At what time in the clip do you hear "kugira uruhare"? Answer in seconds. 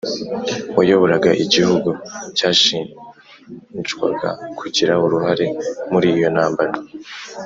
4.59-5.47